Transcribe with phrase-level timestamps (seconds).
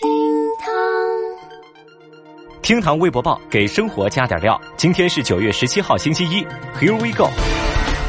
[0.00, 0.08] 厅
[0.60, 0.72] 堂，
[2.62, 4.60] 厅堂微博报给生活加点料。
[4.76, 6.44] 今天是九月十七号，星期一。
[6.78, 7.28] Here we go。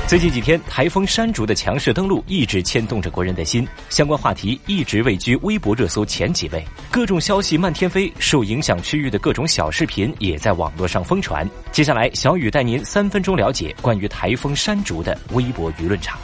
[0.07, 11.47] 最近几天，台风山竹的强势登陆一直牵动着国人的心，相关话题一直位居微博热搜前几位，各种消息漫天飞，受影响区域的各种小视频也在网络上疯传。
[11.71, 16.19] 接下来，小雨带您三分钟了解关于台风山竹的微博舆论场。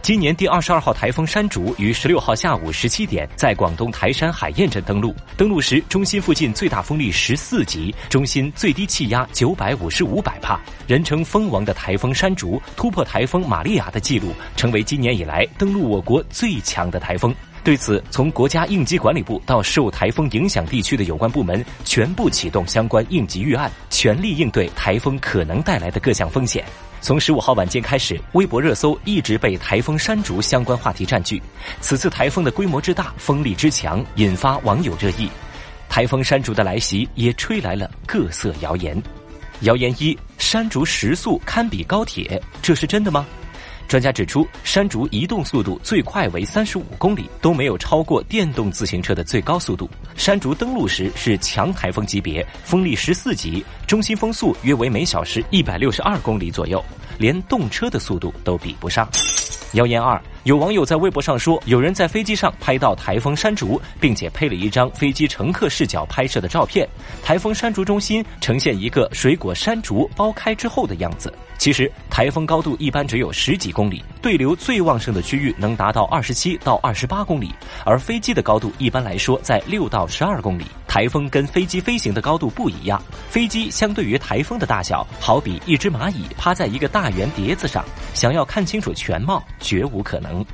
[0.00, 5.14] 今年第二十二号台风山竹于十六号下午十七点在广东台山海晏镇登陆。
[5.36, 10.58] 登陆时，中心附近最大风力十四级，中心最低气压九百五十五百帕。
[10.86, 17.34] 人称“风王”的台风山竹突破台风玛利亚的记录，成为今年以来登陆我国最强的台风。
[17.68, 26.64] 对此，从国家应急管理部到受台风影响地区的有关部门，全部启动相关应急预案，全力应对台风可能带来的各项风险。
[27.02, 31.42] 从十五号晚间开始，微博热搜一直被台风山竹相关话题占据。
[31.82, 35.28] 此次台风的规模之大、风力之强，引发网友热议。
[35.90, 38.96] 台风山竹的来袭也吹来了各色谣言。
[39.60, 43.26] 谣言一：山竹时速堪比高铁，这是真的吗？
[43.88, 49.88] 专家指出，山竹移动速度最快为三十五公里，都没有超过电动自行车的最高速度。
[50.14, 56.84] 山竹登陆时是强台风级别，风力十四级，中心风速约为每小时一百六十二公里左右，
[57.16, 59.08] 连动车的速度都比不上。
[59.72, 66.88] 谣言二，有网友在微博上说，有人在飞机上拍到台风山竹，并且配了一张飞机乘客视角拍摄的照片。
[67.22, 71.30] 台风山竹中心呈现一个水果山竹剥开之后的样子。
[71.58, 77.52] 其实，台风高度一般只有十几公里，对流最旺盛的区域能达到二十七到二十八公里，
[77.84, 80.64] 而飞机的高度一般来说在六到十二公里。
[80.86, 90.44] 台风跟飞机飞行的高度不一样，飞机相对于台风的大小，好比一只蚂蚁趴在一个大圆碟子上，想要看清楚全貌，绝无可能。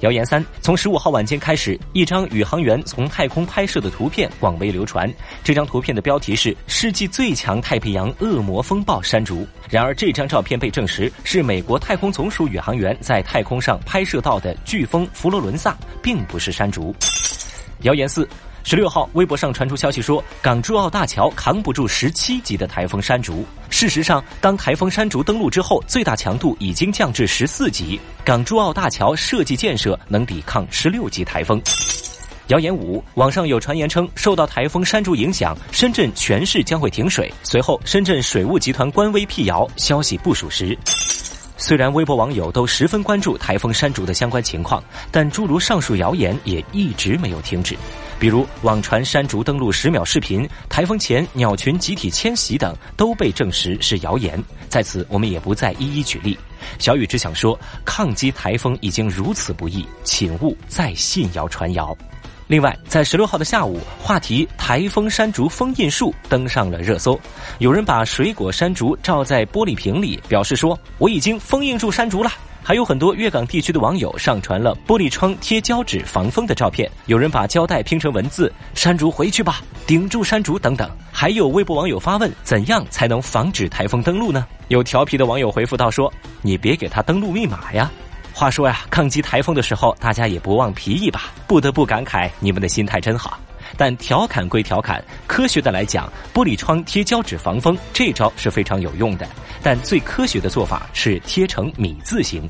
[0.00, 5.12] 谣言三：从十五号晚间开始，一张宇航员从太空拍摄的图片广为流传。
[5.42, 9.44] 这张图片的标题是“世纪最强太平洋恶魔风暴山竹”。
[9.68, 16.94] 然而，这张照片被证实是美国太空总署宇航员在太空上拍摄到的飓风佛罗伦萨，并不是山竹。
[17.80, 18.28] 谣言四。
[18.70, 23.42] 十六号，微博上传出消息说，港珠澳大桥扛不住十七级的台风山竹。
[23.70, 27.98] 事实上，当台风山竹登陆之后，最大强度已经降至十四级。
[28.22, 31.58] 港珠澳大桥设计建设能抵抗十六级台风。
[32.48, 37.32] 谣言五，网上有传言称，受到台风山竹影响，深圳全市将会停水。
[37.42, 40.76] 随后，深圳水务集团官微辟谣，消息不属实。
[41.60, 47.76] 虽然微博网友都十分关注台风山竹的相关情况，但诸如上述谣言也一直没有停止。
[48.18, 54.42] 比如网传山竹登陆十秒视频、台风前鸟群集体迁徙等，都被证实是谣言。
[54.68, 56.38] 在此，我们也不再一一举例。
[56.78, 61.96] 小雨只想说，抗击台风已经如此不易，请勿再信谣传谣。
[62.48, 67.20] 另外，在十六号的下午，话题“台风山竹封印术”登上了热搜。
[67.58, 72.32] 有人把水果山竹罩在玻璃瓶里，表示说：“我已经封印住山竹了。”
[72.64, 80.90] 还有很多粤港地区的网友上传了玻璃窗贴胶纸防风的照片，有人把胶带拼成文字“山竹回去吧，顶住山竹”等等。
[81.12, 84.46] 还有微博网友发问：怎样才能防止台风登陆呢？
[84.68, 86.10] 有调皮的网友回复道说
[86.40, 87.90] ：“你别给他登录密码呀。”
[88.38, 91.22] 话说呀，抗击台风的时候，大家也不忘皮一把。
[91.48, 93.36] 不得不感慨，你们的心态真好。
[93.76, 99.28] 但调侃归调侃，科学的来讲，玻璃窗贴胶纸防风这招是非常有用的。
[99.60, 102.48] 但最科学的做法是贴成米字形。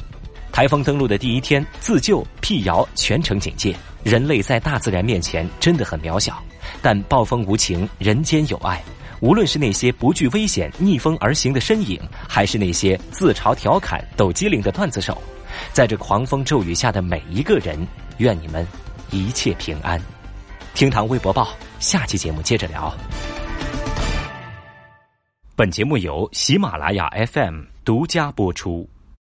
[0.53, 3.75] 台风登陆的第一天，自救辟谣全程警戒。
[4.05, 6.39] 人类在大自然面前真的很渺小，
[6.83, 8.79] 但暴风无情，人间有爱。
[9.21, 15.17] 无论是那些不惧危险逆风而行的身影，还是那些自嘲调侃抖机灵的段子手，
[15.73, 17.79] 在这狂风骤雨下的每一个人，
[18.19, 18.67] 愿你们
[19.11, 20.01] 一切平安。
[20.75, 21.49] 厅堂微博报，
[21.81, 22.93] 下期节目接着聊。
[25.57, 28.89] 本节目由喜马拉雅 FM 独家播出。